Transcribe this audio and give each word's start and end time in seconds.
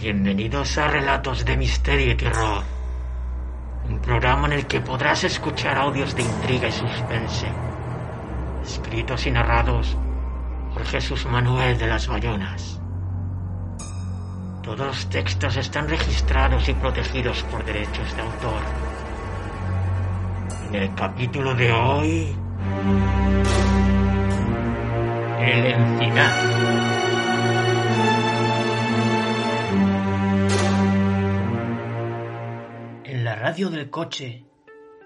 Bienvenidos 0.00 0.78
a 0.78 0.88
Relatos 0.88 1.44
de 1.44 1.56
Misterio 1.56 2.12
y 2.12 2.14
Terror, 2.16 2.64
un 3.88 4.00
programa 4.00 4.46
en 4.46 4.54
el 4.54 4.66
que 4.66 4.80
podrás 4.80 5.22
escuchar 5.22 5.76
audios 5.76 6.16
de 6.16 6.22
intriga 6.22 6.68
y 6.68 6.72
suspense, 6.72 7.46
escritos 8.64 9.26
y 9.26 9.30
narrados 9.30 9.96
por 10.72 10.84
Jesús 10.86 11.26
Manuel 11.26 11.76
de 11.78 11.86
las 11.86 12.08
Bayonas. 12.08 12.80
Todos 14.62 14.86
los 14.86 15.10
textos 15.10 15.56
están 15.56 15.88
registrados 15.88 16.68
y 16.70 16.72
protegidos 16.72 17.42
por 17.44 17.62
derechos 17.62 18.16
de 18.16 18.22
autor. 18.22 18.62
En 20.68 20.74
el 20.74 20.94
capítulo 20.94 21.54
de 21.54 21.70
hoy... 21.70 22.36
El 25.38 25.66
Encinar. 25.66 27.11
La 33.32 33.38
radio 33.38 33.70
del 33.70 33.88
coche, 33.88 34.44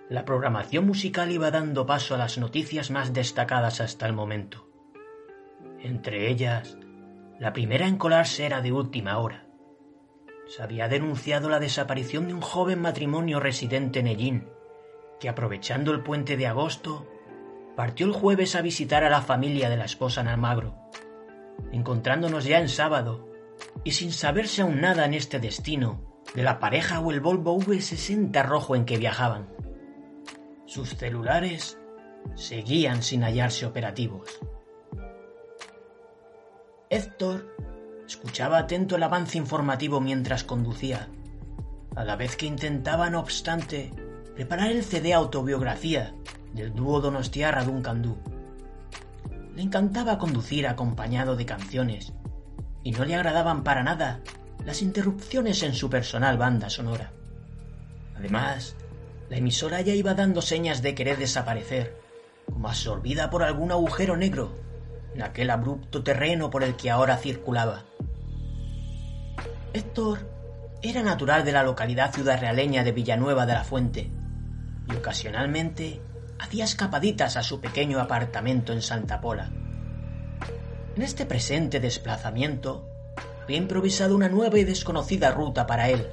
la 0.09 0.25
programación 0.25 0.85
musical 0.85 1.31
iba 1.31 1.53
dando 1.53 1.87
paso 1.87 2.17
a 2.17 2.19
las 2.19 2.39
noticias 2.39 2.91
más 2.91 3.13
destacadas 3.13 3.81
hasta 3.81 4.05
el 4.05 4.15
momento. 4.15 4.69
Entre 5.79 6.29
ellas, 6.29 6.77
la 7.39 7.53
primera 7.53 7.87
en 7.87 7.99
colarse 7.99 8.45
era 8.45 8.63
de 8.63 8.73
última 8.73 9.19
hora. 9.19 9.47
Se 10.49 10.61
había 10.61 10.89
denunciado 10.89 11.49
la 11.49 11.61
desaparición 11.61 12.27
de 12.27 12.35
un 12.35 12.41
joven 12.41 12.81
matrimonio 12.81 13.39
residente 13.39 14.01
en 14.01 14.09
Ellín, 14.09 14.49
que 15.21 15.29
aprovechando 15.29 15.93
el 15.93 16.03
puente 16.03 16.37
de 16.37 16.49
agosto, 16.49 17.07
partió 17.77 18.07
el 18.07 18.13
jueves 18.13 18.57
a 18.57 18.61
visitar 18.61 19.05
a 19.05 19.11
la 19.11 19.23
familia 19.23 19.71
de 19.71 19.77
la 19.77 19.85
esposa 19.85 20.23
en 20.23 20.27
Almagro, 20.27 20.75
encontrándonos 21.71 22.45
ya 22.45 22.59
en 22.59 22.69
sábado, 22.69 23.29
y 23.85 23.93
sin 23.93 24.11
saberse 24.11 24.63
aún 24.63 24.81
nada 24.81 25.05
en 25.05 25.15
este 25.15 25.39
destino, 25.39 26.16
de 26.37 26.43
la 26.43 26.61
pareja 26.61 27.01
o 27.01 27.11
el 27.11 27.21
Volvo 27.21 27.59
V60 27.59 28.45
rojo 28.45 28.77
en 28.77 28.85
que 28.85 28.99
viajaban. 28.99 29.49
Sus 30.67 30.91
celulares 30.91 31.79
seguían 32.35 33.03
sin 33.03 33.23
hallarse 33.23 33.65
operativos. 33.65 34.39
Héctor 36.91 37.57
escuchaba 38.07 38.59
atento 38.59 38.97
el 38.97 39.03
avance 39.03 39.39
informativo 39.39 40.03
mientras 40.03 40.45
conducía, 40.45 41.09
a 41.97 42.05
la 42.05 42.17
vez 42.17 42.37
que 42.37 42.45
intentaba, 42.45 43.09
no 43.09 43.21
obstante, 43.21 43.91
preparar 44.35 44.71
el 44.71 44.85
CD 44.85 45.15
autobiografía 45.15 46.15
del 46.53 46.75
dúo 46.75 47.01
Donostiarra 47.01 47.65
Duncandú. 47.65 48.19
Le 49.55 49.63
encantaba 49.63 50.19
conducir 50.19 50.67
acompañado 50.67 51.35
de 51.35 51.47
canciones, 51.47 52.13
y 52.83 52.93
no 52.93 53.07
le 53.07 53.15
agradaban 53.15 53.65
para 53.65 53.83
nada 53.83 54.21
las 54.67 54.83
interrupciones 54.83 55.63
en 55.63 55.75
su 55.75 55.89
personal 55.89 56.37
banda 56.37 56.69
sonora. 56.69 57.13
Además, 58.17 58.75
la 59.31 59.37
emisora 59.37 59.81
ya 59.81 59.95
iba 59.95 60.13
dando 60.15 60.43
señas 60.43 60.83
de 60.83 60.95
querer 60.95 61.19
desaparecer, 61.19 61.97
como 62.53 62.69
absorbida 62.69 63.31
por 63.31 63.45
algún 63.45 63.71
agujero 63.71 64.17
negro 64.17 64.51
en 65.15 65.23
aquel 65.23 65.51
abrupto 65.51 66.03
terreno 66.03 66.51
por 66.51 66.65
el 66.65 66.75
que 66.75 66.91
ahora 66.91 67.17
circulaba. 67.17 67.85
Héctor 69.73 70.29
era 70.83 71.03
natural 71.03 71.45
de 71.45 71.53
la 71.53 71.63
localidad 71.63 72.13
ciudadrealeña 72.13 72.83
de 72.83 72.93
Villanueva 72.93 73.47
de 73.47 73.53
la 73.55 73.65
Fuente 73.65 74.11
y 74.91 74.97
ocasionalmente 74.97 76.01
hacía 76.41 76.65
escapaditas 76.65 77.37
a 77.37 77.45
su 77.45 77.61
pequeño 77.61 78.01
apartamento 78.01 78.73
en 78.73 78.83
Santa 78.83 79.21
Pola. 79.21 79.49
En 80.97 81.03
este 81.03 81.25
presente 81.25 81.79
desplazamiento 81.79 82.96
había 83.47 83.59
improvisado 83.59 84.17
una 84.17 84.29
nueva 84.29 84.59
y 84.59 84.65
desconocida 84.65 85.31
ruta 85.31 85.69
para 85.69 85.89
él. 85.89 86.09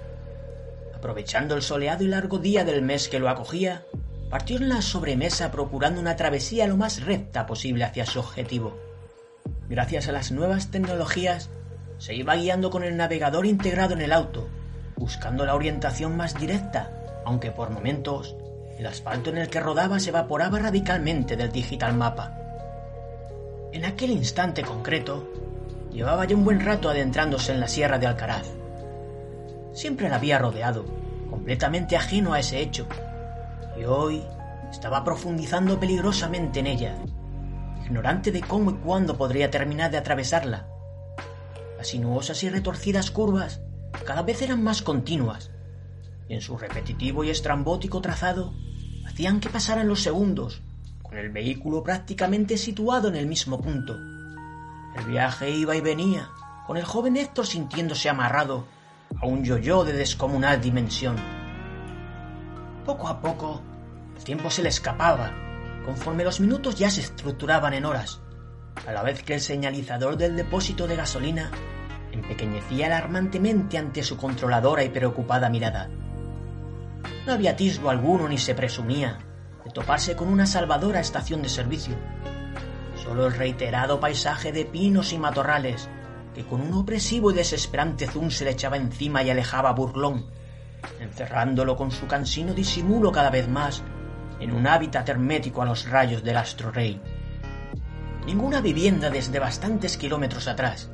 Aprovechando 0.93 1.55
el 1.55 1.63
soleado 1.63 2.03
y 2.03 2.07
largo 2.07 2.37
día 2.37 2.63
del 2.63 2.83
mes 2.83 3.09
que 3.09 3.17
lo 3.17 3.27
acogía, 3.27 3.87
partió 4.29 4.57
en 4.57 4.69
la 4.69 4.83
sobremesa 4.83 5.49
procurando 5.49 5.99
una 5.99 6.15
travesía 6.15 6.67
lo 6.67 6.77
más 6.77 7.03
recta 7.03 7.47
posible 7.47 7.85
hacia 7.85 8.05
su 8.05 8.19
objetivo. 8.19 8.77
Gracias 9.67 10.07
a 10.07 10.11
las 10.11 10.31
nuevas 10.31 10.69
tecnologías, 10.69 11.49
se 11.97 12.13
iba 12.13 12.35
guiando 12.35 12.69
con 12.69 12.83
el 12.83 12.97
navegador 12.97 13.47
integrado 13.47 13.95
en 13.95 14.01
el 14.01 14.13
auto, 14.13 14.47
buscando 14.95 15.43
la 15.43 15.55
orientación 15.55 16.15
más 16.15 16.39
directa, 16.39 16.91
aunque 17.25 17.49
por 17.49 17.71
momentos 17.71 18.35
el 18.77 18.85
asfalto 18.85 19.31
en 19.31 19.39
el 19.39 19.49
que 19.49 19.59
rodaba 19.59 19.99
se 19.99 20.11
evaporaba 20.11 20.59
radicalmente 20.59 21.35
del 21.35 21.51
digital 21.51 21.95
mapa. 21.95 22.37
En 23.71 23.85
aquel 23.85 24.11
instante 24.11 24.61
concreto, 24.61 25.27
Llevaba 25.93 26.25
ya 26.25 26.35
un 26.35 26.43
buen 26.43 26.59
rato 26.59 26.89
adentrándose 26.89 27.51
en 27.51 27.59
la 27.59 27.67
sierra 27.67 27.99
de 27.99 28.07
Alcaraz. 28.07 28.47
Siempre 29.73 30.09
la 30.09 30.15
había 30.15 30.39
rodeado, 30.39 30.85
completamente 31.29 31.95
ajeno 31.95 32.33
a 32.33 32.39
ese 32.39 32.61
hecho, 32.61 32.87
y 33.79 33.83
hoy 33.83 34.23
estaba 34.71 35.03
profundizando 35.03 35.79
peligrosamente 35.79 36.61
en 36.61 36.67
ella, 36.67 36.95
ignorante 37.85 38.31
de 38.31 38.41
cómo 38.41 38.71
y 38.71 38.73
cuándo 38.75 39.17
podría 39.17 39.51
terminar 39.51 39.91
de 39.91 39.97
atravesarla. 39.97 40.67
Las 41.77 41.89
sinuosas 41.89 42.41
y 42.41 42.49
retorcidas 42.49 43.11
curvas 43.11 43.61
cada 44.03 44.23
vez 44.23 44.41
eran 44.41 44.63
más 44.63 44.81
continuas, 44.81 45.51
y 46.27 46.33
en 46.33 46.41
su 46.41 46.57
repetitivo 46.57 47.23
y 47.23 47.29
estrambótico 47.29 48.01
trazado 48.01 48.55
hacían 49.05 49.39
que 49.39 49.49
pasaran 49.49 49.87
los 49.87 50.01
segundos, 50.01 50.63
con 51.03 51.19
el 51.19 51.29
vehículo 51.29 51.83
prácticamente 51.83 52.57
situado 52.57 53.09
en 53.09 53.15
el 53.15 53.27
mismo 53.27 53.61
punto. 53.61 54.12
El 54.95 55.05
viaje 55.05 55.49
iba 55.49 55.75
y 55.75 55.81
venía, 55.81 56.29
con 56.67 56.77
el 56.77 56.83
joven 56.83 57.17
Héctor 57.17 57.47
sintiéndose 57.47 58.09
amarrado 58.09 58.65
a 59.21 59.25
un 59.25 59.43
yo-yo 59.43 59.83
de 59.83 59.93
descomunal 59.93 60.61
dimensión. 60.61 61.15
Poco 62.85 63.07
a 63.07 63.19
poco, 63.19 63.61
el 64.17 64.23
tiempo 64.23 64.49
se 64.49 64.61
le 64.61 64.69
escapaba, 64.69 65.31
conforme 65.85 66.23
los 66.23 66.39
minutos 66.39 66.75
ya 66.75 66.89
se 66.89 67.01
estructuraban 67.01 67.73
en 67.73 67.85
horas, 67.85 68.21
a 68.87 68.91
la 68.91 69.03
vez 69.03 69.23
que 69.23 69.35
el 69.35 69.41
señalizador 69.41 70.17
del 70.17 70.35
depósito 70.35 70.87
de 70.87 70.95
gasolina 70.95 71.51
empequeñecía 72.11 72.87
alarmantemente 72.87 73.77
ante 73.77 74.03
su 74.03 74.17
controladora 74.17 74.83
y 74.83 74.89
preocupada 74.89 75.49
mirada. 75.49 75.89
No 77.25 77.33
había 77.33 77.51
atisbo 77.51 77.89
alguno 77.89 78.27
ni 78.27 78.37
se 78.37 78.55
presumía 78.55 79.17
de 79.65 79.71
toparse 79.71 80.15
con 80.15 80.27
una 80.27 80.45
salvadora 80.45 80.99
estación 80.99 81.41
de 81.41 81.49
servicio, 81.49 81.95
solo 83.03 83.27
el 83.27 83.33
reiterado 83.33 83.99
paisaje 83.99 84.51
de 84.51 84.65
pinos 84.65 85.11
y 85.11 85.17
matorrales 85.17 85.89
que 86.33 86.45
con 86.45 86.61
un 86.61 86.73
opresivo 86.73 87.31
y 87.31 87.35
desesperante 87.35 88.07
zoom 88.07 88.31
se 88.31 88.45
le 88.45 88.51
echaba 88.51 88.77
encima 88.77 89.21
y 89.23 89.29
alejaba 89.29 89.73
Burlón, 89.73 90.25
encerrándolo 90.99 91.75
con 91.75 91.91
su 91.91 92.07
cansino 92.07 92.53
disimulo 92.53 93.11
cada 93.11 93.29
vez 93.29 93.47
más 93.47 93.83
en 94.39 94.53
un 94.53 94.65
hábitat 94.65 95.07
hermético 95.09 95.61
a 95.61 95.65
los 95.65 95.87
rayos 95.87 96.23
del 96.23 96.37
astro 96.37 96.71
rey. 96.71 96.99
Ninguna 98.25 98.61
vivienda 98.61 99.09
desde 99.09 99.37
bastantes 99.37 99.97
kilómetros 99.97 100.47
atrás, 100.47 100.89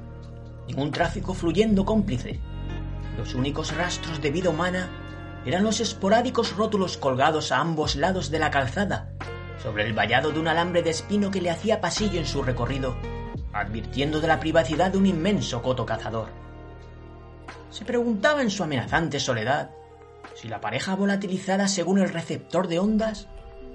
ningún 0.68 0.92
tráfico 0.92 1.34
fluyendo 1.34 1.86
cómplice. 1.86 2.40
Los 3.18 3.36
únicos 3.36 3.76
rastros 3.76 4.20
de 4.22 4.32
vida 4.32 4.50
humana 4.50 4.90
eran 5.46 5.64
los 5.64 5.80
esporádicos 5.80 6.56
rótulos 6.56 6.98
colgados 6.98 7.52
a 7.52 7.60
ambos 7.60 7.96
lados 7.96 8.30
de 8.30 8.40
la 8.40 8.50
calzada 8.50 9.14
sobre 9.62 9.86
el 9.86 9.94
vallado 9.94 10.32
de 10.32 10.40
un 10.40 10.48
alambre 10.48 10.82
de 10.82 10.90
espino 10.90 11.32
que 11.32 11.42
le 11.42 11.50
hacía 11.50 11.82
pasillo 11.82 12.20
en 12.20 12.26
su 12.26 12.42
recorrido, 12.42 12.96
advirtiendo 13.54 14.22
de 14.22 14.28
la 14.28 14.40
privacidad 14.40 14.92
de 14.92 14.98
un 14.98 15.06
inmenso 15.06 15.62
coto 15.62 15.86
cazador. 15.86 16.30
Se 17.70 17.86
preguntaba 17.86 18.42
en 18.42 18.50
su 18.50 18.64
amenazante 18.64 19.20
soledad 19.20 19.72
si 20.36 20.48
la 20.48 20.62
pareja 20.62 20.96
volatilizada 20.96 21.68
según 21.68 22.00
el 22.00 22.10
receptor 22.10 22.68
de 22.68 22.80
ondas 22.80 23.28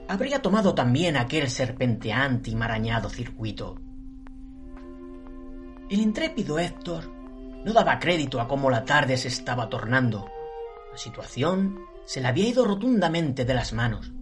habría 0.09 0.43
tomado 0.43 0.75
también 0.75 1.17
aquel 1.17 1.51
serpenteante 1.51 2.51
y 2.51 2.57
marañado 2.57 3.09
circuito. 3.09 3.77
El 5.91 6.01
intrépido 6.01 6.59
Héctor 6.59 7.11
no 7.65 7.73
daba 7.73 7.99
crédito 7.99 8.41
a 8.41 8.49
cómo 8.49 8.71
la 8.71 8.85
tarde 8.85 9.17
se 9.17 9.29
estaba 9.29 9.69
tornando. 9.69 10.29
La 10.91 10.99
situación 10.99 11.79
se 12.05 12.21
le 12.21 12.29
había 12.29 12.49
ido 12.49 12.65
rotundamente 12.65 13.45
de 13.45 13.55
las 13.55 13.73
manos 13.73 14.13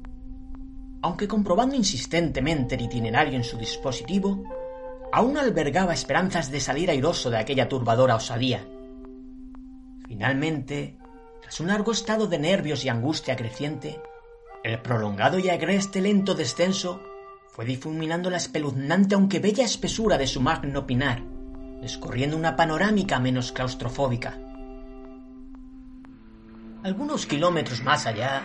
aunque 1.03 1.27
comprobando 1.29 1.75
insistentemente 1.75 2.77
el 2.77 2.83
itinerario 2.83 3.35
en 3.35 3.45
su 3.45 3.59
dispositivo, 3.59 4.45
aún 5.13 5.37
albergaba 5.37 5.93
esperanzas 5.93 6.51
de 6.51 6.61
salir 6.61 6.91
airoso 6.91 7.29
de 7.29 7.39
aquella 7.39 7.69
turbadora 7.69 8.15
osadía. 8.15 8.67
Finalmente, 10.07 10.97
tras 11.43 11.59
un 11.61 11.67
largo 11.67 11.93
estado 11.93 12.29
de 12.29 12.39
nervios 12.39 12.85
y 12.85 12.89
angustia 12.89 13.37
creciente, 13.37 14.01
el 14.63 14.81
prolongado 14.81 15.39
y 15.41 15.51
agreste 15.51 16.01
lento 16.01 16.35
descenso 16.35 17.03
fue 17.49 17.65
difuminando 17.65 18.31
la 18.31 18.37
espeluznante 18.37 19.17
aunque 19.17 19.41
bella 19.41 19.65
espesura 19.65 20.17
de 20.17 20.29
su 20.29 20.41
magno 20.41 20.87
pinar, 20.87 21.23
descorriendo 21.81 22.37
una 22.37 22.55
panorámica 22.55 23.19
menos 23.19 23.51
claustrofóbica. 23.51 24.39
Algunos 26.85 27.27
kilómetros 27.27 27.83
más 27.83 28.07
allá, 28.07 28.45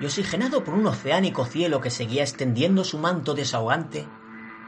y 0.00 0.06
oxigenado 0.06 0.64
por 0.64 0.74
un 0.74 0.86
oceánico 0.86 1.44
cielo 1.44 1.80
que 1.80 1.90
seguía 1.90 2.22
extendiendo 2.22 2.84
su 2.84 2.98
manto 2.98 3.34
desahogante, 3.34 4.08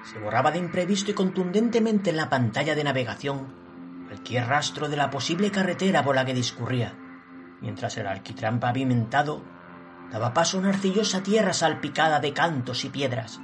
se 0.05 0.19
borraba 0.19 0.52
de 0.52 0.58
imprevisto 0.58 1.11
y 1.11 1.14
contundentemente 1.14 2.11
en 2.11 2.17
la 2.17 2.31
pantalla 2.31 2.75
de 2.75 2.84
navegación 2.84 3.55
cualquier 4.06 4.46
rastro 4.46 4.88
de 4.88 4.96
la 4.96 5.11
posible 5.11 5.50
carretera 5.50 6.05
por 6.05 6.14
la 6.14 6.25
que 6.25 6.34
discurría, 6.34 6.94
mientras 7.61 7.96
el 7.96 8.06
alquitrán 8.06 8.61
pavimentado 8.61 9.43
daba 10.12 10.32
paso 10.32 10.56
a 10.56 10.61
una 10.61 10.69
arcillosa 10.70 11.23
tierra 11.23 11.52
salpicada 11.52 12.20
de 12.20 12.32
cantos 12.32 12.84
y 12.84 12.90
piedras, 12.90 13.40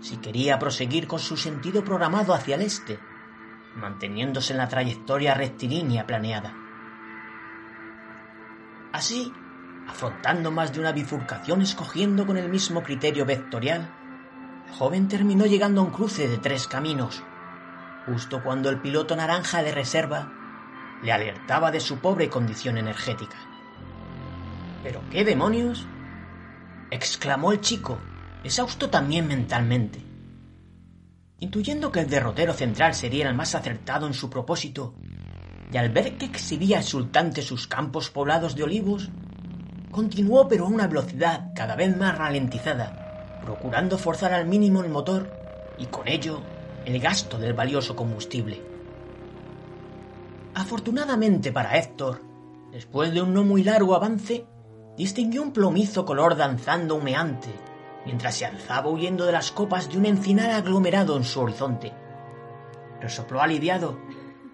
si 0.00 0.18
quería 0.18 0.58
proseguir 0.58 1.06
con 1.06 1.18
su 1.18 1.36
sentido 1.36 1.82
programado 1.82 2.34
hacia 2.34 2.56
el 2.56 2.62
este, 2.62 2.98
manteniéndose 3.74 4.52
en 4.52 4.58
la 4.58 4.68
trayectoria 4.68 5.32
rectilínea 5.32 6.06
planeada. 6.06 6.54
Así, 8.92 9.32
afrontando 9.88 10.50
más 10.50 10.72
de 10.72 10.80
una 10.80 10.92
bifurcación 10.92 11.62
escogiendo 11.62 12.26
con 12.26 12.36
el 12.36 12.48
mismo 12.48 12.82
criterio 12.82 13.24
vectorial, 13.24 13.90
el 14.66 14.74
joven 14.74 15.08
terminó 15.08 15.46
llegando 15.46 15.80
a 15.80 15.84
un 15.84 15.90
cruce 15.90 16.28
de 16.28 16.38
tres 16.38 16.66
caminos, 16.66 17.22
justo 18.06 18.42
cuando 18.42 18.70
el 18.70 18.80
piloto 18.80 19.16
naranja 19.16 19.62
de 19.62 19.72
reserva 19.72 20.32
le 21.02 21.12
alertaba 21.12 21.70
de 21.70 21.80
su 21.80 21.98
pobre 21.98 22.28
condición 22.28 22.78
energética. 22.78 23.36
¿Pero 24.82 25.02
qué 25.10 25.24
demonios? 25.24 25.86
exclamó 26.90 27.52
el 27.52 27.60
chico, 27.60 27.98
exhausto 28.44 28.90
también 28.90 29.26
mentalmente. 29.26 30.00
Intuyendo 31.38 31.90
que 31.90 32.00
el 32.00 32.10
derrotero 32.10 32.52
central 32.52 32.94
sería 32.94 33.28
el 33.28 33.34
más 33.34 33.54
acertado 33.54 34.06
en 34.06 34.14
su 34.14 34.30
propósito, 34.30 34.94
y 35.72 35.76
al 35.76 35.88
ver 35.90 36.18
que 36.18 36.26
exhibía 36.26 36.80
exultante 36.80 37.42
sus 37.42 37.66
campos 37.66 38.10
poblados 38.10 38.54
de 38.54 38.62
olivos, 38.62 39.10
continuó 39.92 40.48
pero 40.48 40.64
a 40.64 40.68
una 40.68 40.88
velocidad 40.88 41.52
cada 41.54 41.76
vez 41.76 41.96
más 41.96 42.18
ralentizada, 42.18 43.38
procurando 43.44 43.98
forzar 43.98 44.32
al 44.32 44.46
mínimo 44.46 44.80
el 44.80 44.88
motor 44.88 45.30
y 45.78 45.86
con 45.86 46.08
ello 46.08 46.40
el 46.84 46.98
gasto 46.98 47.38
del 47.38 47.52
valioso 47.52 47.94
combustible. 47.94 48.60
Afortunadamente 50.54 51.52
para 51.52 51.78
Héctor, 51.78 52.20
después 52.72 53.12
de 53.12 53.22
un 53.22 53.34
no 53.34 53.44
muy 53.44 53.62
largo 53.62 53.94
avance, 53.94 54.46
distinguió 54.96 55.42
un 55.42 55.52
plomizo 55.52 56.04
color 56.04 56.36
danzando 56.36 56.96
humeante, 56.96 57.50
mientras 58.04 58.34
se 58.34 58.46
alzaba 58.46 58.90
huyendo 58.90 59.26
de 59.26 59.32
las 59.32 59.52
copas 59.52 59.90
de 59.90 59.98
un 59.98 60.06
encinar 60.06 60.50
aglomerado 60.50 61.16
en 61.16 61.24
su 61.24 61.40
horizonte. 61.40 61.92
Resopló 63.00 63.40
aliviado, 63.40 63.98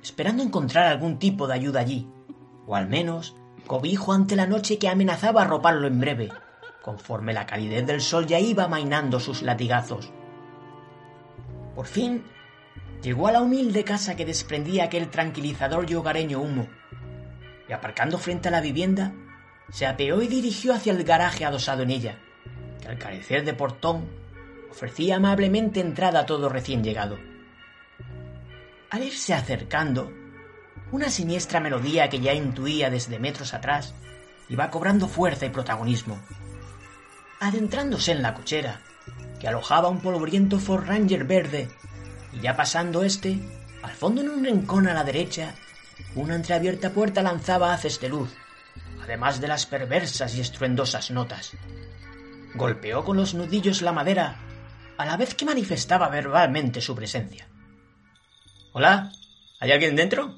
esperando 0.03 0.43
encontrar 0.43 0.87
algún 0.87 1.19
tipo 1.19 1.47
de 1.47 1.55
ayuda 1.55 1.81
allí, 1.81 2.11
o 2.67 2.75
al 2.75 2.89
menos 2.89 3.37
cobijo 3.69 4.13
ante 4.13 4.35
la 4.35 4.47
noche 4.47 4.79
que 4.79 4.89
amenazaba 4.89 5.43
arroparlo 5.43 5.87
en 5.87 6.01
breve, 6.01 6.31
conforme 6.83 7.33
la 7.33 7.47
calidez 7.47 7.87
del 7.87 8.01
sol 8.01 8.27
ya 8.27 8.41
iba 8.41 8.65
amainando 8.65 9.21
sus 9.21 9.43
latigazos. 9.43 10.11
Por 11.77 11.87
fin, 11.87 12.25
llegó 13.03 13.29
a 13.29 13.33
la 13.33 13.43
humilde 13.43 13.85
casa 13.85 14.17
que 14.17 14.25
desprendía 14.25 14.85
aquel 14.85 15.11
tranquilizador 15.11 15.89
y 15.89 15.95
hogareño 15.95 16.41
humo, 16.41 16.67
y 17.69 17.73
aparcando 17.73 18.19
frente 18.19 18.49
a 18.49 18.51
la 18.51 18.61
vivienda, 18.61 19.13
se 19.71 19.87
apeó 19.87 20.23
y 20.23 20.27
dirigió 20.27 20.75
hacia 20.75 20.93
el 20.93 21.05
garaje 21.05 21.45
adosado 21.45 21.83
en 21.83 21.91
ella, 21.91 22.19
que 22.81 22.89
al 22.89 22.99
carecer 22.99 23.45
de 23.45 23.53
portón 23.55 24.09
ofrecía 24.71 25.17
amablemente 25.17 25.81
entrada 25.81 26.21
a 26.21 26.27
todo 26.27 26.49
recién 26.49 26.83
llegado. 26.83 27.19
Al 28.91 29.03
irse 29.03 29.35
acercando, 29.35 30.11
una 30.91 31.11
siniestra 31.11 31.61
melodía 31.61 32.09
que 32.09 32.21
ya 32.21 32.33
intuía 32.33 32.91
desde 32.91 33.19
metros 33.19 33.55
atrás 33.55 33.95
iba 34.49 34.71
cobrando 34.71 35.09
fuerza 35.09 35.47
y 35.47 35.51
protagonismo. 35.51 36.19
Adentrándose 37.41 38.13
en 38.13 38.23
la 38.23 38.35
cochera, 38.35 38.81
que 39.39 39.49
alojaba 39.49 39.89
un 39.89 40.01
polvoriento 40.01 40.59
Ford 40.59 40.87
Ranger 40.87 41.25
verde, 41.25 41.69
y 42.33 42.41
ya 42.41 42.57
pasando 42.57 43.05
este, 43.05 43.39
al 43.83 43.93
fondo 43.93 44.23
en 44.23 44.31
un 44.31 44.45
rincón 44.45 44.89
a 44.89 44.95
la 44.95 45.05
derecha, 45.05 45.55
una 46.15 46.35
entreabierta 46.35 46.91
puerta 46.91 47.23
lanzaba 47.23 47.73
haces 47.73 48.01
de 48.01 48.09
luz, 48.09 48.35
además 49.03 49.41
de 49.41 49.49
las 49.49 49.67
perversas 49.67 50.35
y 50.35 50.41
estruendosas 50.41 51.11
notas. 51.11 51.53
Golpeó 52.55 53.05
con 53.05 53.17
los 53.17 53.35
nudillos 53.35 53.83
la 53.83 53.93
madera, 53.93 54.37
a 54.97 55.05
la 55.05 55.17
vez 55.17 55.35
que 55.35 55.45
manifestaba 55.45 56.09
verbalmente 56.09 56.81
su 56.81 56.95
presencia. 56.95 57.47
Hola, 58.73 59.13
¿hay 59.61 59.71
alguien 59.71 59.95
dentro? 59.95 60.35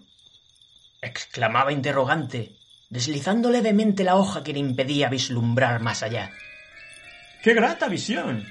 Exclamaba 1.03 1.73
interrogante, 1.73 2.57
deslizando 2.91 3.51
levemente 3.51 4.05
la 4.05 4.17
hoja 4.17 4.43
que 4.43 4.53
le 4.53 4.59
impedía 4.59 5.09
vislumbrar 5.09 5.81
más 5.81 6.03
allá. 6.03 6.31
¡Qué 7.43 7.55
grata 7.55 7.89
visión! 7.89 8.47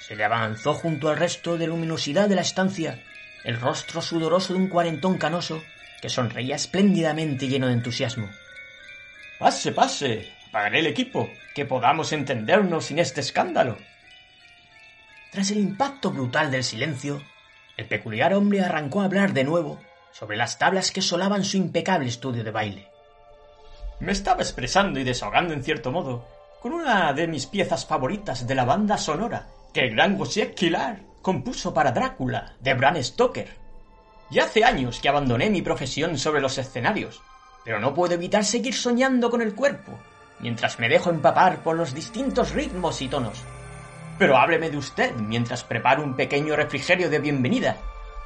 Se 0.00 0.16
le 0.16 0.24
avanzó 0.24 0.74
junto 0.74 1.08
al 1.08 1.16
resto 1.16 1.56
de 1.56 1.68
luminosidad 1.68 2.28
de 2.28 2.34
la 2.34 2.40
estancia 2.40 3.02
el 3.44 3.60
rostro 3.60 4.02
sudoroso 4.02 4.52
de 4.52 4.58
un 4.58 4.68
cuarentón 4.68 5.16
canoso 5.16 5.62
que 6.02 6.08
sonreía 6.08 6.56
espléndidamente 6.56 7.48
lleno 7.48 7.68
de 7.68 7.74
entusiasmo. 7.74 8.28
Pase, 9.38 9.72
pase. 9.72 10.32
Apagaré 10.48 10.80
el 10.80 10.88
equipo, 10.88 11.30
que 11.54 11.64
podamos 11.64 12.12
entendernos 12.12 12.86
sin 12.86 12.98
este 12.98 13.20
escándalo. 13.20 13.78
Tras 15.30 15.52
el 15.52 15.58
impacto 15.58 16.10
brutal 16.10 16.50
del 16.50 16.64
silencio, 16.64 17.22
el 17.76 17.86
peculiar 17.86 18.34
hombre 18.34 18.62
arrancó 18.62 19.00
a 19.00 19.04
hablar 19.04 19.32
de 19.32 19.44
nuevo 19.44 19.80
sobre 20.12 20.36
las 20.36 20.58
tablas 20.58 20.90
que 20.90 21.02
solaban 21.02 21.44
su 21.44 21.56
impecable 21.56 22.08
estudio 22.08 22.44
de 22.44 22.50
baile. 22.50 22.88
Me 24.00 24.12
estaba 24.12 24.42
expresando 24.42 24.98
y 24.98 25.04
desahogando 25.04 25.52
en 25.52 25.62
cierto 25.62 25.92
modo 25.92 26.26
con 26.60 26.72
una 26.72 27.12
de 27.12 27.26
mis 27.26 27.46
piezas 27.46 27.86
favoritas 27.86 28.46
de 28.46 28.54
la 28.54 28.64
banda 28.64 28.98
sonora 28.98 29.48
que 29.72 29.80
el 29.80 29.94
gran 29.94 30.18
Kilar 30.54 31.00
compuso 31.22 31.72
para 31.72 31.92
Drácula 31.92 32.54
de 32.60 32.74
Bram 32.74 33.02
Stoker. 33.02 33.48
Y 34.30 34.38
hace 34.38 34.64
años 34.64 35.00
que 35.00 35.08
abandoné 35.08 35.50
mi 35.50 35.62
profesión 35.62 36.18
sobre 36.18 36.40
los 36.40 36.58
escenarios, 36.58 37.22
pero 37.64 37.80
no 37.80 37.94
puedo 37.94 38.14
evitar 38.14 38.44
seguir 38.44 38.74
soñando 38.74 39.30
con 39.30 39.42
el 39.42 39.54
cuerpo, 39.54 39.98
mientras 40.38 40.78
me 40.78 40.88
dejo 40.88 41.10
empapar 41.10 41.62
por 41.62 41.76
los 41.76 41.94
distintos 41.94 42.52
ritmos 42.52 43.02
y 43.02 43.08
tonos. 43.08 43.42
Pero 44.18 44.36
hábleme 44.36 44.70
de 44.70 44.76
usted 44.76 45.14
mientras 45.14 45.64
preparo 45.64 46.02
un 46.02 46.14
pequeño 46.14 46.54
refrigerio 46.56 47.10
de 47.10 47.18
bienvenida. 47.18 47.76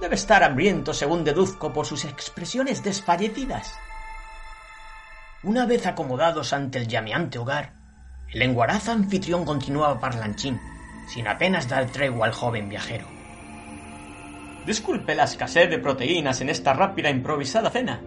Debe 0.04 0.16
estar 0.16 0.44
hambriento, 0.44 0.92
según 0.92 1.24
deduzco 1.24 1.72
por 1.72 1.86
sus 1.86 2.04
expresiones 2.04 2.84
desfallecidas. 2.84 3.74
Una 5.42 5.64
vez 5.64 5.86
acomodados 5.86 6.52
ante 6.52 6.76
el 6.76 6.88
llameante 6.88 7.38
hogar, 7.38 7.72
el 8.30 8.40
lenguaraz 8.40 8.90
anfitrión 8.90 9.46
continuaba 9.46 9.98
parlanchín, 9.98 10.60
sin 11.08 11.26
apenas 11.26 11.70
dar 11.70 11.86
tregua 11.86 12.26
al 12.26 12.34
joven 12.34 12.68
viajero. 12.68 13.06
Disculpe 14.66 15.14
la 15.14 15.24
escasez 15.24 15.70
de 15.70 15.78
proteínas 15.78 16.42
en 16.42 16.50
esta 16.50 16.74
rápida 16.74 17.08
improvisada 17.08 17.70
cena. 17.70 18.02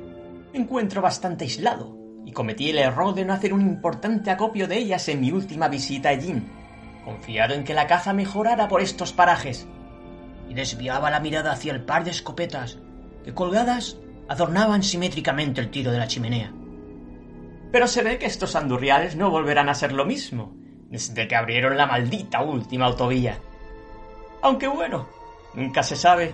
Me 0.53 0.59
encuentro 0.59 1.01
bastante 1.01 1.45
aislado 1.45 1.97
y 2.23 2.31
cometí 2.31 2.69
el 2.69 2.77
error 2.77 3.15
de 3.15 3.25
no 3.25 3.33
hacer 3.33 3.55
un 3.55 3.61
importante 3.61 4.29
acopio 4.29 4.67
de 4.67 4.77
ellas 4.77 5.09
en 5.09 5.19
mi 5.19 5.31
última 5.31 5.67
visita 5.67 6.09
a 6.09 6.15
Jin, 6.15 6.47
confiado 7.03 7.55
en 7.55 7.63
que 7.63 7.73
la 7.73 7.87
caza 7.87 8.13
mejorara 8.13 8.67
por 8.67 8.81
estos 8.81 9.13
parajes, 9.13 9.67
y 10.49 10.53
desviaba 10.53 11.09
la 11.09 11.19
mirada 11.19 11.51
hacia 11.51 11.73
el 11.73 11.83
par 11.83 12.03
de 12.03 12.11
escopetas 12.11 12.77
que 13.23 13.33
colgadas 13.33 13.97
adornaban 14.29 14.83
simétricamente 14.83 15.61
el 15.61 15.71
tiro 15.71 15.91
de 15.91 15.97
la 15.97 16.07
chimenea. 16.07 16.53
Pero 17.71 17.87
se 17.87 18.03
ve 18.03 18.17
que 18.17 18.25
estos 18.25 18.55
andurriales 18.55 19.15
no 19.15 19.29
volverán 19.29 19.69
a 19.69 19.75
ser 19.75 19.91
lo 19.91 20.05
mismo 20.05 20.55
desde 20.89 21.27
que 21.27 21.35
abrieron 21.35 21.77
la 21.77 21.85
maldita 21.85 22.41
última 22.41 22.85
autovía. 22.85 23.39
Aunque 24.41 24.67
bueno, 24.67 25.07
nunca 25.53 25.83
se 25.83 25.95
sabe. 25.95 26.33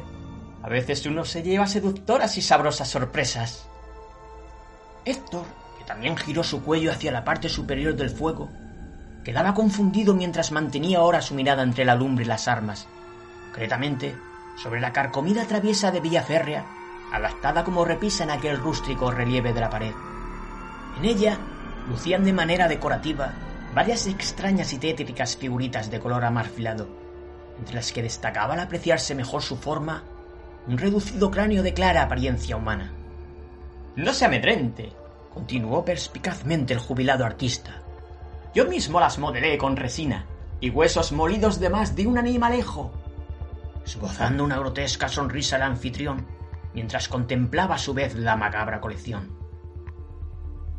A 0.61 0.69
veces 0.69 1.05
uno 1.05 1.25
se 1.25 1.41
lleva 1.41 1.67
seductoras 1.67 2.37
y 2.37 2.41
sabrosas 2.41 2.87
sorpresas. 2.87 3.67
Héctor, 5.05 5.45
que 5.77 5.85
también 5.85 6.15
giró 6.15 6.43
su 6.43 6.63
cuello 6.63 6.91
hacia 6.91 7.11
la 7.11 7.25
parte 7.25 7.49
superior 7.49 7.95
del 7.95 8.09
fuego, 8.09 8.49
quedaba 9.23 9.53
confundido 9.53 10.13
mientras 10.13 10.51
mantenía 10.51 10.99
ahora 10.99 11.21
su 11.21 11.33
mirada 11.33 11.63
entre 11.63 11.85
la 11.85 11.95
lumbre 11.95 12.23
y 12.23 12.27
las 12.27 12.47
armas, 12.47 12.87
concretamente 13.53 14.15
sobre 14.55 14.81
la 14.81 14.91
carcomida 14.91 15.45
traviesa 15.45 15.91
de 15.91 15.99
vía 15.99 16.23
férrea, 16.23 16.65
adaptada 17.11 17.63
como 17.63 17.85
repisa 17.85 18.23
en 18.23 18.31
aquel 18.31 18.57
rústico 18.57 19.11
relieve 19.11 19.53
de 19.53 19.61
la 19.61 19.69
pared. 19.69 19.93
En 20.97 21.05
ella 21.05 21.37
lucían 21.87 22.23
de 22.23 22.33
manera 22.33 22.67
decorativa 22.67 23.31
varias 23.75 24.07
extrañas 24.07 24.73
y 24.73 24.79
tétricas 24.79 25.37
figuritas 25.37 25.91
de 25.91 25.99
color 25.99 26.25
amarfilado, 26.25 26.87
entre 27.59 27.75
las 27.75 27.91
que 27.91 28.01
destacaba 28.01 28.55
al 28.55 28.59
apreciarse 28.59 29.13
mejor 29.13 29.43
su 29.43 29.55
forma 29.55 30.03
un 30.65 30.79
reducido 30.79 31.29
cráneo 31.29 31.61
de 31.61 31.75
clara 31.75 32.01
apariencia 32.01 32.57
humana. 32.57 32.91
No 33.95 34.13
se 34.13 34.25
amedrente, 34.25 34.93
continuó 35.31 35.85
perspicazmente 35.85 36.73
el 36.73 36.79
jubilado 36.79 37.23
artista. 37.23 37.83
Yo 38.55 38.65
mismo 38.65 38.99
las 38.99 39.19
modelé 39.19 39.59
con 39.59 39.75
resina 39.75 40.25
y 40.59 40.71
huesos 40.71 41.11
molidos 41.11 41.59
de 41.59 41.69
más 41.69 41.95
de 41.95 42.07
un 42.07 42.17
animalejo. 42.17 43.02
Esbozando 43.85 44.43
una 44.43 44.57
grotesca 44.57 45.09
sonrisa 45.09 45.57
al 45.57 45.63
anfitrión, 45.63 46.25
mientras 46.73 47.07
contemplaba 47.07 47.75
a 47.75 47.79
su 47.79 47.93
vez 47.93 48.15
la 48.15 48.35
macabra 48.35 48.79
colección. 48.81 49.37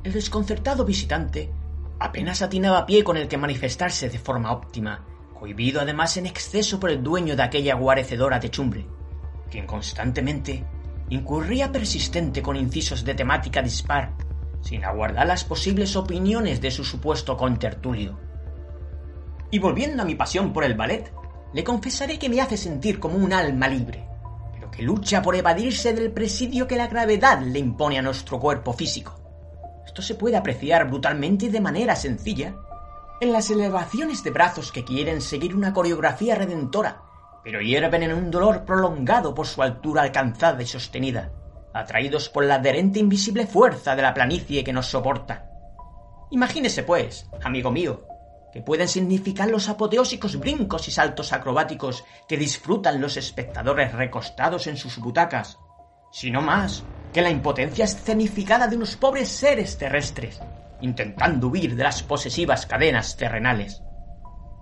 El 0.03 0.13
desconcertado 0.13 0.85
visitante 0.85 1.51
apenas 1.99 2.43
atinaba 2.43 2.87
pie 2.87 3.05
con 3.05 3.17
el 3.17 3.29
que 3.29 3.39
manifestarse 3.39 4.11
de 4.11 4.19
forma 4.19 4.53
óptima, 4.53 5.05
cohibido 5.39 5.81
además 5.81 6.17
en 6.17 6.27
exceso 6.27 6.81
por 6.81 6.91
el 6.91 7.03
dueño 7.03 7.37
de 7.37 7.43
aquella 7.43 7.75
guarecedora 7.75 8.41
techumbre, 8.41 8.87
quien 9.51 9.67
constantemente 9.67 10.65
incurría 11.09 11.71
persistente 11.71 12.43
con 12.43 12.57
incisos 12.57 13.05
de 13.05 13.15
temática 13.15 13.63
dispar, 13.63 14.13
sin 14.63 14.85
aguardar 14.85 15.27
las 15.27 15.45
posibles 15.45 15.95
opiniones 15.97 16.61
de 16.61 16.71
su 16.71 16.85
supuesto 16.85 17.37
contertulio. 17.37 18.19
Y 19.51 19.59
volviendo 19.59 20.03
a 20.03 20.07
mi 20.07 20.15
pasión 20.15 20.53
por 20.53 20.65
el 20.65 20.75
ballet, 20.75 21.13
le 21.55 21.63
confesaré 21.63 22.19
que 22.19 22.29
me 22.29 22.41
hace 22.41 22.57
sentir 22.57 22.99
como 22.99 23.17
un 23.17 23.33
alma 23.33 23.69
libre, 23.69 24.05
pero 24.53 24.71
que 24.73 24.83
lucha 24.83 25.23
por 25.23 25.37
evadirse 25.37 25.95
del 25.95 26.11
presidio 26.11 26.67
que 26.67 26.77
la 26.77 26.89
gravedad 26.89 27.41
le 27.41 27.61
impone 27.61 27.97
a 27.97 28.03
nuestro 28.03 28.41
cuerpo 28.41 28.73
físico. 28.73 29.21
Esto 29.87 30.03
se 30.03 30.17
puede 30.17 30.37
apreciar 30.37 30.89
brutalmente 30.89 31.47
y 31.47 31.51
de 31.51 31.61
manera 31.61 31.95
sencilla 31.95 32.57
en 33.21 33.33
las 33.33 33.51
elevaciones 33.51 34.25
de 34.25 34.31
brazos 34.31 34.73
que 34.73 34.85
quieren 34.85 35.21
seguir 35.21 35.55
una 35.55 35.73
coreografía 35.73 36.35
redentora, 36.35 37.03
pero 37.45 37.61
hierven 37.61 38.03
en 38.03 38.15
un 38.15 38.33
dolor 38.33 38.65
prolongado 38.65 39.33
por 39.33 39.47
su 39.47 39.63
altura 39.63 40.03
alcanzada 40.03 40.61
y 40.61 40.67
sostenida, 40.67 41.31
atraídos 41.73 42.29
por 42.29 42.45
la 42.45 42.57
adherente 42.57 42.99
invisible 42.99 43.47
fuerza 43.47 43.95
de 43.95 44.03
la 44.03 44.13
planicie 44.13 44.65
que 44.65 44.73
nos 44.73 44.87
soporta. 44.87 45.49
Imagínese, 46.33 46.83
pues, 46.83 47.31
amigo 47.45 47.71
mío, 47.71 48.09
que 48.55 48.63
pueden 48.63 48.87
significar 48.87 49.51
los 49.51 49.69
apoteósicos 49.69 50.39
brincos 50.39 50.87
y 50.87 50.93
saltos 50.93 51.33
acrobáticos 51.33 52.05
que 52.29 52.37
disfrutan 52.37 53.01
los 53.01 53.17
espectadores 53.17 53.93
recostados 53.93 54.69
en 54.69 54.77
sus 54.77 55.01
butacas, 55.01 55.59
sino 56.13 56.41
más 56.41 56.85
que 57.13 57.21
la 57.21 57.31
impotencia 57.31 57.85
escenificada 57.85 58.69
de 58.69 58.77
unos 58.77 58.95
pobres 58.95 59.29
seres 59.29 59.77
terrestres, 59.77 60.41
intentando 60.83 61.49
huir 61.49 61.75
de 61.75 61.83
las 61.83 62.05
posesivas 62.05 62.65
cadenas 62.65 63.17
terrenales. 63.17 63.83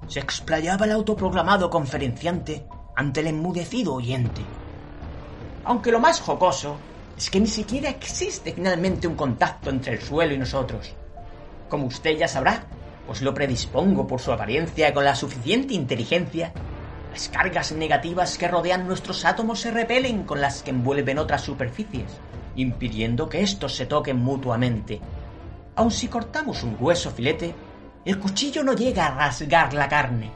Se 0.06 0.20
explayaba 0.20 0.86
el 0.86 0.92
autoproclamado 0.92 1.68
conferenciante 1.68 2.66
ante 2.96 3.20
el 3.20 3.26
enmudecido 3.26 3.92
oyente. 3.92 4.40
Aunque 5.64 5.92
lo 5.92 6.00
más 6.00 6.18
jocoso 6.18 6.78
es 7.14 7.28
que 7.28 7.40
ni 7.40 7.46
siquiera 7.46 7.90
existe 7.90 8.54
finalmente 8.54 9.06
un 9.06 9.16
contacto 9.16 9.68
entre 9.68 9.92
el 9.92 10.00
suelo 10.00 10.32
y 10.32 10.38
nosotros. 10.38 10.94
Como 11.68 11.88
usted 11.88 12.16
ya 12.16 12.26
sabrá, 12.26 12.66
pues 13.12 13.20
lo 13.20 13.34
predispongo 13.34 14.06
por 14.06 14.22
su 14.22 14.32
apariencia 14.32 14.94
con 14.94 15.04
la 15.04 15.14
suficiente 15.14 15.74
inteligencia, 15.74 16.50
las 17.10 17.28
cargas 17.28 17.70
negativas 17.72 18.38
que 18.38 18.48
rodean 18.48 18.86
nuestros 18.86 19.26
átomos 19.26 19.60
se 19.60 19.70
repelen 19.70 20.22
con 20.22 20.40
las 20.40 20.62
que 20.62 20.70
envuelven 20.70 21.18
otras 21.18 21.42
superficies, 21.42 22.10
impidiendo 22.56 23.28
que 23.28 23.42
éstos 23.42 23.76
se 23.76 23.84
toquen 23.84 24.16
mutuamente. 24.16 24.98
Aun 25.76 25.90
si 25.90 26.08
cortamos 26.08 26.62
un 26.62 26.74
hueso 26.80 27.10
filete, 27.10 27.54
el 28.06 28.18
cuchillo 28.18 28.64
no 28.64 28.72
llega 28.72 29.04
a 29.04 29.14
rasgar 29.14 29.74
la 29.74 29.90
carne. 29.90 30.32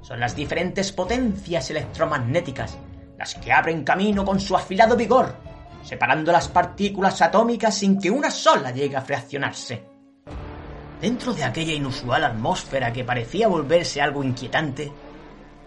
Son 0.00 0.20
las 0.20 0.36
diferentes 0.36 0.92
potencias 0.92 1.70
electromagnéticas 1.70 2.78
las 3.18 3.34
que 3.34 3.52
abren 3.52 3.82
camino 3.82 4.24
con 4.24 4.38
su 4.38 4.54
afilado 4.54 4.96
vigor, 4.96 5.34
separando 5.82 6.30
las 6.30 6.46
partículas 6.46 7.20
atómicas 7.20 7.76
sin 7.76 8.00
que 8.00 8.12
una 8.12 8.30
sola 8.30 8.70
llegue 8.70 8.94
a 8.94 9.02
fraccionarse. 9.02 9.91
Dentro 11.02 11.34
de 11.34 11.42
aquella 11.42 11.72
inusual 11.72 12.22
atmósfera 12.22 12.92
que 12.92 13.02
parecía 13.02 13.48
volverse 13.48 14.00
algo 14.00 14.22
inquietante, 14.22 14.92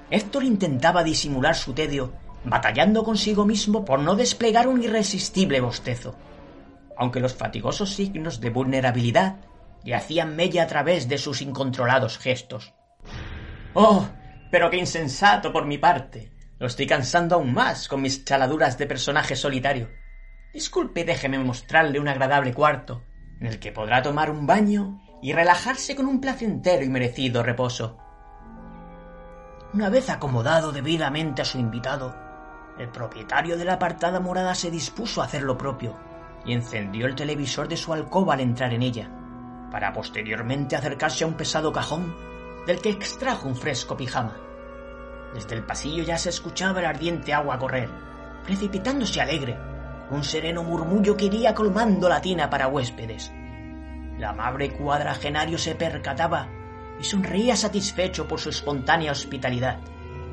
Héctor 0.09 0.45
intentaba 0.45 1.03
disimular 1.03 1.55
su 1.55 1.73
tedio, 1.73 2.13
batallando 2.45 3.03
consigo 3.03 3.43
mismo 3.43 3.83
por 3.83 3.99
no 3.99 4.15
desplegar 4.15 4.69
un 4.69 4.81
irresistible 4.81 5.59
bostezo. 5.59 6.15
Aunque 6.95 7.19
los 7.19 7.35
fatigosos 7.35 7.89
signos 7.89 8.39
de 8.39 8.49
vulnerabilidad 8.49 9.35
le 9.83 9.95
hacían 9.95 10.37
mella 10.37 10.63
a 10.63 10.67
través 10.67 11.09
de 11.09 11.17
sus 11.17 11.41
incontrolados 11.41 12.17
gestos. 12.17 12.73
¡Oh! 13.73 14.07
Pero 14.51 14.69
qué 14.69 14.77
insensato 14.77 15.51
por 15.51 15.65
mi 15.65 15.77
parte. 15.77 16.31
Lo 16.59 16.67
estoy 16.67 16.87
cansando 16.87 17.35
aún 17.35 17.53
más 17.53 17.89
con 17.89 18.01
mis 18.01 18.23
chaladuras 18.23 18.77
de 18.77 18.87
personaje 18.87 19.35
solitario. 19.35 19.89
Disculpe, 20.53 21.03
déjeme 21.03 21.39
mostrarle 21.39 21.99
un 21.99 22.07
agradable 22.07 22.53
cuarto, 22.53 23.03
en 23.41 23.47
el 23.47 23.59
que 23.59 23.73
podrá 23.73 24.01
tomar 24.01 24.31
un 24.31 24.47
baño 24.47 25.01
y 25.21 25.33
relajarse 25.33 25.95
con 25.95 26.05
un 26.05 26.19
placentero 26.19 26.83
y 26.83 26.89
merecido 26.89 27.43
reposo. 27.43 27.97
Una 29.73 29.89
vez 29.89 30.09
acomodado 30.09 30.71
debidamente 30.71 31.41
a 31.41 31.45
su 31.45 31.57
invitado, 31.57 32.15
el 32.77 32.89
propietario 32.89 33.57
de 33.57 33.65
la 33.65 33.73
apartada 33.73 34.19
morada 34.19 34.55
se 34.55 34.71
dispuso 34.71 35.21
a 35.21 35.25
hacer 35.25 35.43
lo 35.43 35.57
propio 35.57 35.95
y 36.45 36.53
encendió 36.53 37.05
el 37.07 37.15
televisor 37.15 37.67
de 37.67 37.77
su 37.77 37.91
alcoba 37.93 38.35
al 38.35 38.41
entrar 38.41 38.73
en 38.73 38.83
ella, 38.83 39.09
para 39.71 39.91
posteriormente 39.93 40.75
acercarse 40.75 41.23
a 41.23 41.27
un 41.27 41.33
pesado 41.33 41.71
cajón 41.71 42.15
del 42.67 42.81
que 42.81 42.89
extrajo 42.89 43.47
un 43.47 43.55
fresco 43.55 43.97
pijama. 43.97 44.35
Desde 45.33 45.55
el 45.55 45.65
pasillo 45.65 46.03
ya 46.03 46.17
se 46.17 46.29
escuchaba 46.29 46.79
el 46.79 46.85
ardiente 46.85 47.33
agua 47.33 47.59
correr, 47.59 47.89
precipitándose 48.45 49.21
alegre, 49.21 49.57
un 50.11 50.23
sereno 50.23 50.63
murmullo 50.63 51.17
que 51.17 51.25
iría 51.25 51.53
colmando 51.53 52.07
la 52.07 52.21
tina 52.21 52.49
para 52.49 52.67
huéspedes. 52.67 53.31
El 54.17 54.23
amable 54.23 54.71
cuadragenario 54.71 55.57
se 55.57 55.75
percataba 55.75 56.47
y 56.99 57.03
sonreía 57.03 57.55
satisfecho 57.55 58.27
por 58.27 58.39
su 58.39 58.49
espontánea 58.49 59.11
hospitalidad, 59.11 59.79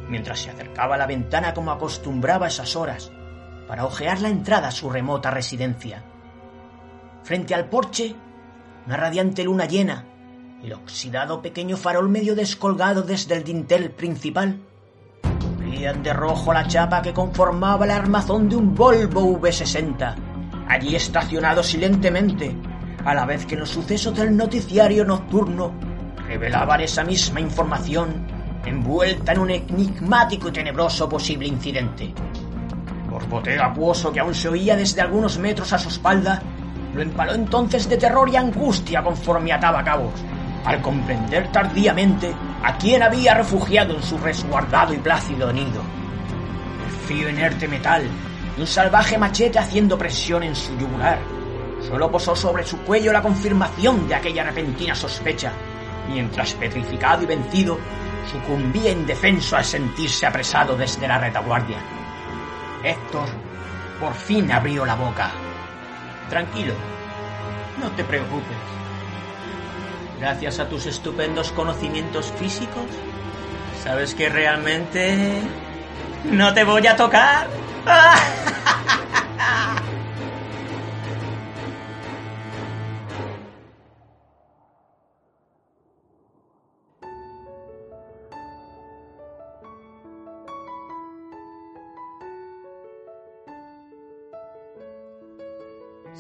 mientras 0.09 0.41
se 0.41 0.51
acercaba 0.51 0.95
a 0.95 0.99
la 0.99 1.07
ventana 1.07 1.53
como 1.55 1.73
acostumbraba 1.73 2.47
a 2.47 2.49
esas 2.49 2.77
horas, 2.77 3.11
para 3.67 3.85
ojear 3.85 4.21
la 4.21 4.29
entrada 4.29 4.69
a 4.69 4.73
su 4.73 4.91
remota 4.91 5.31
residencia. 5.31 6.05
Frente 7.25 7.55
al 7.55 7.69
porche, 7.69 8.15
una 8.87 8.97
radiante 8.97 9.45
luna 9.45 9.67
llena, 9.67 10.05
el 10.63 10.73
oxidado 10.75 11.43
pequeño 11.43 11.77
farol 11.77 12.09
medio 12.09 12.37
descolgado 12.37 13.03
desde 13.03 13.35
el 13.37 13.45
dintel 13.45 13.91
principal, 13.91 14.61
cubrían 15.41 16.03
de 16.03 16.13
rojo 16.13 16.53
la 16.53 16.67
chapa 16.69 17.03
que 17.03 17.13
conformaba 17.13 17.85
el 17.85 17.91
armazón 17.91 18.49
de 18.49 18.57
un 18.57 18.75
Volvo 18.75 19.41
V60, 19.41 20.15
allí 20.69 20.95
estacionado 20.95 21.63
silentemente, 21.63 22.57
a 23.05 23.15
la 23.15 23.27
vez 23.27 23.47
que 23.47 23.57
los 23.57 23.71
sucesos 23.71 24.17
del 24.17 24.37
noticiario 24.37 25.05
nocturno 25.05 25.73
revelaban 26.27 26.81
esa 26.81 27.05
misma 27.05 27.41
información 27.41 28.27
envuelta 28.65 29.33
en 29.33 29.39
un 29.41 29.51
enigmático 29.51 30.49
y 30.49 30.53
tenebroso 30.53 31.09
posible 31.09 31.49
incidente. 31.49 32.13
Borboteo 33.11 33.63
acuoso 33.63 34.13
que 34.13 34.21
aún 34.21 34.35
se 34.35 34.49
oía 34.49 34.77
desde 34.77 35.01
algunos 35.01 35.39
metros 35.39 35.73
a 35.73 35.79
su 35.79 35.89
espalda 35.89 36.41
lo 36.95 37.03
empaló 37.03 37.35
entonces 37.35 37.89
de 37.89 37.97
terror 37.97 38.29
y 38.29 38.37
angustia 38.37 39.03
conforme 39.03 39.53
ataba 39.53 39.83
cabos, 39.83 40.13
al 40.65 40.81
comprender 40.81 41.51
tardíamente 41.51 42.33
a 42.63 42.77
quién 42.77 43.03
había 43.03 43.35
refugiado 43.35 43.97
en 43.97 44.03
su 44.03 44.19
resguardado 44.19 44.95
y 44.95 44.99
plácido 44.99 45.53
nido. 45.53 45.83
El 46.85 47.07
frío 47.07 47.29
inerte 47.31 47.67
metal 47.67 48.05
y 48.57 48.61
un 48.61 48.67
salvaje 48.67 49.19
machete 49.19 49.59
haciendo 49.59 49.99
presión 49.99 50.43
en 50.43 50.55
su 50.55 50.79
yugular 50.79 51.19
Solo 51.89 52.11
posó 52.11 52.37
sobre 52.37 52.65
su 52.65 52.79
cuello 52.79 53.13
la 53.13 53.23
confirmación 53.23 54.09
de 54.09 54.15
aquella 54.15 54.45
repentina 54.45 54.95
sospecha, 54.95 55.53
mientras 56.09 56.55
petrificado 56.55 57.23
y 57.23 57.27
vencido, 57.27 57.79
sucumbía 58.31 58.91
indefenso 58.91 59.57
al 59.57 59.65
sentirse 59.65 60.27
apresado 60.27 60.77
desde 60.77 61.09
la 61.09 61.19
retaguardia. 61.19 61.79
Héctor 62.85 63.29
por 64.01 64.15
fin 64.15 64.51
abrió 64.53 64.85
la 64.85 64.95
boca. 64.95 65.31
Tranquilo, 66.29 66.75
no 67.81 67.91
te 67.93 68.05
preocupes. 68.05 68.57
Gracias 70.19 70.61
a 70.61 70.69
tus 70.69 70.87
estupendos 70.87 71.51
conocimientos 71.53 72.33
físicos, 72.39 72.87
sabes 73.83 74.15
que 74.15 74.29
realmente 74.29 75.43
no 76.25 76.55
te 76.55 76.63
voy 76.63 76.87
a 76.87 76.95
tocar. 76.95 77.49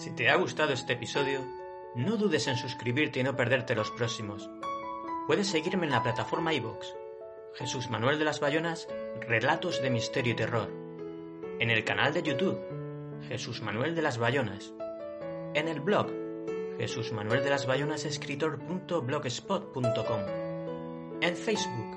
Si 0.02 0.10
te 0.10 0.28
ha 0.28 0.34
gustado 0.34 0.72
este 0.72 0.94
episodio, 0.94 1.46
no 1.94 2.16
dudes 2.16 2.48
en 2.48 2.56
suscribirte 2.56 3.20
y 3.20 3.22
no 3.22 3.36
perderte 3.36 3.76
los 3.76 3.92
próximos. 3.92 4.50
Puedes 5.28 5.46
seguirme 5.46 5.86
en 5.86 5.92
la 5.92 6.02
plataforma 6.02 6.52
iVoox. 6.52 6.84
Jesús 7.54 7.88
Manuel 7.88 8.18
de 8.18 8.24
las 8.24 8.40
Bayonas, 8.40 8.88
Relatos 9.20 9.80
de 9.80 9.90
Misterio 9.90 10.32
y 10.32 10.36
Terror. 10.36 10.68
en 11.60 11.70
el 11.70 11.84
canal 11.84 12.12
de 12.12 12.24
YouTube 12.24 12.58
Jesús 13.28 13.62
Manuel 13.62 13.94
de 13.94 14.02
las 14.02 14.18
Bayonas, 14.18 14.74
en 15.54 15.68
el 15.68 15.78
blog 15.78 16.08
Jesús 16.78 17.12
Manuel 17.12 17.44
de 17.44 17.50
las 17.50 17.66
Bayonas 17.66 18.04
escritor.blogspot.com, 18.04 20.20
en 21.20 21.36
Facebook 21.36 21.96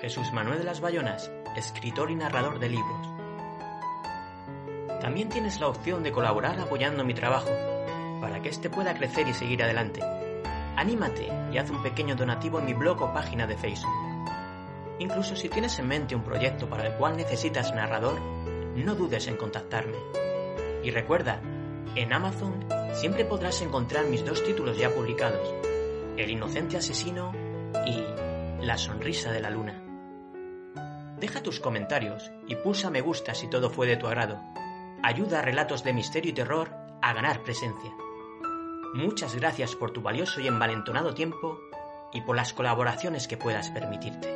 Jesús 0.00 0.32
Manuel 0.32 0.60
de 0.60 0.64
las 0.64 0.80
Bayonas, 0.80 1.30
escritor 1.54 2.10
y 2.10 2.14
narrador 2.14 2.58
de 2.58 2.70
libros. 2.70 3.15
También 5.00 5.28
tienes 5.28 5.60
la 5.60 5.68
opción 5.68 6.02
de 6.02 6.12
colaborar 6.12 6.58
apoyando 6.58 7.04
mi 7.04 7.14
trabajo 7.14 7.50
para 8.20 8.40
que 8.40 8.48
éste 8.48 8.70
pueda 8.70 8.94
crecer 8.94 9.28
y 9.28 9.34
seguir 9.34 9.62
adelante. 9.62 10.00
Anímate 10.76 11.28
y 11.52 11.58
haz 11.58 11.70
un 11.70 11.82
pequeño 11.82 12.16
donativo 12.16 12.58
en 12.58 12.66
mi 12.66 12.74
blog 12.74 13.02
o 13.02 13.12
página 13.12 13.46
de 13.46 13.56
Facebook. 13.56 13.92
Incluso 14.98 15.36
si 15.36 15.48
tienes 15.48 15.78
en 15.78 15.88
mente 15.88 16.14
un 16.14 16.22
proyecto 16.22 16.68
para 16.68 16.86
el 16.86 16.94
cual 16.94 17.16
necesitas 17.16 17.74
narrador, 17.74 18.20
no 18.76 18.94
dudes 18.94 19.26
en 19.28 19.36
contactarme. 19.36 19.96
Y 20.82 20.90
recuerda, 20.90 21.40
en 21.94 22.12
Amazon 22.12 22.66
siempre 22.92 23.24
podrás 23.24 23.60
encontrar 23.62 24.06
mis 24.06 24.24
dos 24.24 24.44
títulos 24.44 24.78
ya 24.78 24.90
publicados, 24.90 25.54
El 26.16 26.30
inocente 26.30 26.76
asesino 26.76 27.32
y 27.86 28.04
La 28.64 28.78
sonrisa 28.78 29.32
de 29.32 29.40
la 29.40 29.50
luna. 29.50 29.82
Deja 31.18 31.42
tus 31.42 31.60
comentarios 31.60 32.30
y 32.46 32.56
pulsa 32.56 32.90
me 32.90 33.00
gusta 33.00 33.34
si 33.34 33.48
todo 33.48 33.70
fue 33.70 33.86
de 33.86 33.96
tu 33.96 34.06
agrado. 34.06 34.38
Ayuda 35.06 35.38
a 35.38 35.42
Relatos 35.42 35.84
de 35.84 35.92
Misterio 35.92 36.32
y 36.32 36.34
Terror 36.34 36.68
a 37.00 37.12
ganar 37.12 37.44
presencia. 37.44 37.94
Muchas 38.92 39.36
gracias 39.36 39.76
por 39.76 39.92
tu 39.92 40.02
valioso 40.02 40.40
y 40.40 40.48
envalentonado 40.48 41.14
tiempo 41.14 41.60
y 42.12 42.22
por 42.22 42.34
las 42.34 42.52
colaboraciones 42.52 43.28
que 43.28 43.36
puedas 43.36 43.70
permitirte. 43.70 44.35